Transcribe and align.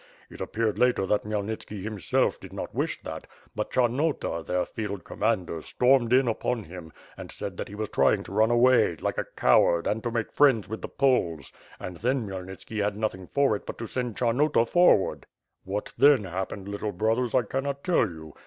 It 0.31 0.41
appeared 0.41 0.79
later 0.79 1.05
that 1.05 1.21
Klimyelnitski 1.25 1.83
himself 1.83 2.39
did 2.39 2.51
not 2.53 2.73
wish 2.73 2.99
that; 3.03 3.27
but 3.55 3.69
Charnota, 3.69 4.43
their 4.43 4.65
field 4.65 5.03
commander, 5.03 5.61
stormed 5.61 6.11
in 6.11 6.27
upon 6.27 6.63
him 6.63 6.91
and 7.17 7.31
said 7.31 7.55
that 7.57 7.67
he 7.67 7.75
was 7.75 7.89
trying 7.89 8.23
to 8.23 8.31
run 8.31 8.49
away, 8.49 8.95
like 8.95 9.19
a 9.19 9.25
coward 9.35 9.85
and 9.85 10.01
to 10.01 10.09
make 10.09 10.31
friends 10.31 10.67
with 10.67 10.81
the 10.81 10.89
Poles; 10.89 11.53
and 11.79 11.97
then 11.97 12.25
Khmyelnitski 12.27 12.81
had 12.83 12.97
nothing 12.97 13.27
for 13.27 13.55
it 13.55 13.67
but 13.67 13.77
to 13.77 13.85
send 13.85 14.17
Charnota 14.17 14.67
for 14.67 14.97
ward. 14.97 15.27
What 15.65 15.93
then 15.99 16.23
happened, 16.23 16.67
little 16.67 16.93
brothers, 16.93 17.35
1 17.35 17.45
cannot 17.45 17.83
tell 17.83 18.09
you. 18.09 18.33